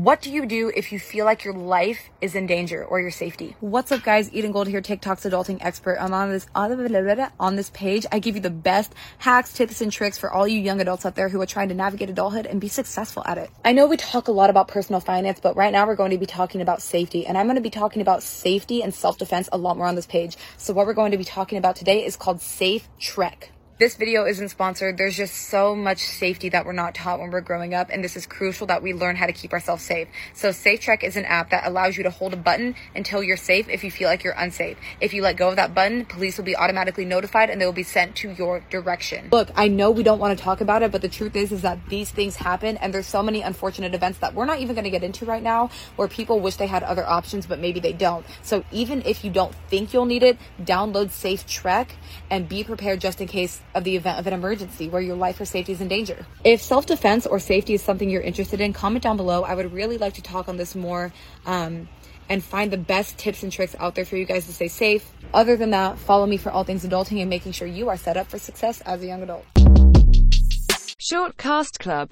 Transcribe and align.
What 0.00 0.22
do 0.22 0.32
you 0.32 0.46
do 0.46 0.72
if 0.74 0.92
you 0.92 0.98
feel 0.98 1.26
like 1.26 1.44
your 1.44 1.52
life 1.52 2.08
is 2.22 2.34
in 2.34 2.46
danger 2.46 2.82
or 2.82 3.02
your 3.02 3.10
safety? 3.10 3.54
What's 3.60 3.92
up, 3.92 4.02
guys? 4.02 4.32
Eden 4.32 4.50
Gold 4.50 4.66
here, 4.66 4.80
TikTok's 4.80 5.24
adulting 5.24 5.58
expert. 5.60 5.98
I'm 6.00 6.14
on 6.14 6.30
this 6.30 6.46
on 6.54 7.56
this 7.56 7.68
page. 7.68 8.06
I 8.10 8.18
give 8.18 8.34
you 8.34 8.40
the 8.40 8.48
best 8.48 8.94
hacks, 9.18 9.52
tips, 9.52 9.82
and 9.82 9.92
tricks 9.92 10.16
for 10.16 10.32
all 10.32 10.48
you 10.48 10.58
young 10.58 10.80
adults 10.80 11.04
out 11.04 11.16
there 11.16 11.28
who 11.28 11.38
are 11.42 11.46
trying 11.46 11.68
to 11.68 11.74
navigate 11.74 12.08
adulthood 12.08 12.46
and 12.46 12.62
be 12.62 12.68
successful 12.68 13.22
at 13.26 13.36
it. 13.36 13.50
I 13.62 13.72
know 13.72 13.86
we 13.86 13.98
talk 13.98 14.28
a 14.28 14.32
lot 14.32 14.48
about 14.48 14.68
personal 14.68 15.02
finance, 15.02 15.38
but 15.38 15.54
right 15.54 15.70
now 15.70 15.86
we're 15.86 15.96
going 15.96 16.12
to 16.12 16.18
be 16.18 16.24
talking 16.24 16.62
about 16.62 16.80
safety, 16.80 17.26
and 17.26 17.36
I'm 17.36 17.44
going 17.44 17.56
to 17.56 17.60
be 17.60 17.68
talking 17.68 18.00
about 18.00 18.22
safety 18.22 18.82
and 18.82 18.94
self 18.94 19.18
defense 19.18 19.50
a 19.52 19.58
lot 19.58 19.76
more 19.76 19.86
on 19.86 19.96
this 19.96 20.06
page. 20.06 20.38
So 20.56 20.72
what 20.72 20.86
we're 20.86 20.94
going 20.94 21.10
to 21.12 21.18
be 21.18 21.24
talking 21.24 21.58
about 21.58 21.76
today 21.76 22.06
is 22.06 22.16
called 22.16 22.40
Safe 22.40 22.88
Trek. 22.98 23.52
This 23.80 23.94
video 23.94 24.26
isn't 24.26 24.50
sponsored. 24.50 24.98
There's 24.98 25.16
just 25.16 25.34
so 25.48 25.74
much 25.74 26.00
safety 26.00 26.50
that 26.50 26.66
we're 26.66 26.74
not 26.74 26.94
taught 26.94 27.18
when 27.18 27.30
we're 27.30 27.40
growing 27.40 27.72
up, 27.72 27.88
and 27.90 28.04
this 28.04 28.14
is 28.14 28.26
crucial 28.26 28.66
that 28.66 28.82
we 28.82 28.92
learn 28.92 29.16
how 29.16 29.24
to 29.24 29.32
keep 29.32 29.54
ourselves 29.54 29.82
safe. 29.82 30.06
So 30.34 30.50
SafeTrek 30.50 31.02
is 31.02 31.16
an 31.16 31.24
app 31.24 31.48
that 31.48 31.66
allows 31.66 31.96
you 31.96 32.02
to 32.02 32.10
hold 32.10 32.34
a 32.34 32.36
button 32.36 32.74
until 32.94 33.22
you're 33.22 33.38
safe 33.38 33.70
if 33.70 33.82
you 33.82 33.90
feel 33.90 34.06
like 34.06 34.22
you're 34.22 34.34
unsafe. 34.36 34.76
If 35.00 35.14
you 35.14 35.22
let 35.22 35.38
go 35.38 35.48
of 35.48 35.56
that 35.56 35.74
button, 35.74 36.04
police 36.04 36.36
will 36.36 36.44
be 36.44 36.54
automatically 36.54 37.06
notified 37.06 37.48
and 37.48 37.58
they 37.58 37.64
will 37.64 37.72
be 37.72 37.82
sent 37.82 38.16
to 38.16 38.30
your 38.32 38.60
direction. 38.68 39.30
Look, 39.32 39.48
I 39.56 39.68
know 39.68 39.90
we 39.90 40.02
don't 40.02 40.18
want 40.18 40.36
to 40.36 40.44
talk 40.44 40.60
about 40.60 40.82
it, 40.82 40.92
but 40.92 41.00
the 41.00 41.08
truth 41.08 41.34
is 41.34 41.50
is 41.50 41.62
that 41.62 41.78
these 41.88 42.10
things 42.10 42.36
happen 42.36 42.76
and 42.76 42.92
there's 42.92 43.06
so 43.06 43.22
many 43.22 43.40
unfortunate 43.40 43.94
events 43.94 44.18
that 44.18 44.34
we're 44.34 44.44
not 44.44 44.58
even 44.58 44.74
going 44.74 44.84
to 44.84 44.90
get 44.90 45.04
into 45.04 45.24
right 45.24 45.42
now 45.42 45.70
where 45.96 46.06
people 46.06 46.38
wish 46.38 46.56
they 46.56 46.66
had 46.66 46.82
other 46.82 47.08
options 47.08 47.46
but 47.46 47.58
maybe 47.58 47.80
they 47.80 47.94
don't. 47.94 48.26
So 48.42 48.62
even 48.72 49.00
if 49.06 49.24
you 49.24 49.30
don't 49.30 49.54
think 49.70 49.94
you'll 49.94 50.04
need 50.04 50.22
it, 50.22 50.36
download 50.62 51.06
SafeTrek 51.06 51.86
and 52.28 52.46
be 52.46 52.62
prepared 52.62 53.00
just 53.00 53.22
in 53.22 53.26
case 53.26 53.62
of 53.74 53.84
the 53.84 53.96
event 53.96 54.18
of 54.18 54.26
an 54.26 54.32
emergency 54.32 54.88
where 54.88 55.02
your 55.02 55.16
life 55.16 55.40
or 55.40 55.44
safety 55.44 55.72
is 55.72 55.80
in 55.80 55.88
danger. 55.88 56.26
If 56.44 56.62
self 56.62 56.86
defense 56.86 57.26
or 57.26 57.38
safety 57.38 57.74
is 57.74 57.82
something 57.82 58.08
you're 58.08 58.22
interested 58.22 58.60
in, 58.60 58.72
comment 58.72 59.02
down 59.02 59.16
below. 59.16 59.42
I 59.42 59.54
would 59.54 59.72
really 59.72 59.98
like 59.98 60.14
to 60.14 60.22
talk 60.22 60.48
on 60.48 60.56
this 60.56 60.74
more. 60.74 61.12
Um, 61.46 61.88
and 62.28 62.44
find 62.44 62.70
the 62.70 62.78
best 62.78 63.18
tips 63.18 63.42
and 63.42 63.50
tricks 63.50 63.74
out 63.80 63.96
there 63.96 64.04
for 64.04 64.16
you 64.16 64.24
guys 64.24 64.46
to 64.46 64.52
stay 64.52 64.68
safe. 64.68 65.10
Other 65.34 65.56
than 65.56 65.72
that, 65.72 65.98
follow 65.98 66.26
me 66.26 66.36
for 66.36 66.50
all 66.50 66.62
things 66.62 66.86
adulting 66.86 67.20
and 67.20 67.28
making 67.28 67.52
sure 67.52 67.66
you 67.66 67.88
are 67.88 67.96
set 67.96 68.16
up 68.16 68.28
for 68.28 68.38
success 68.38 68.80
as 68.82 69.02
a 69.02 69.06
young 69.06 69.24
adult. 69.24 69.44
Short 70.96 71.36
Cast 71.36 71.80
Club 71.80 72.08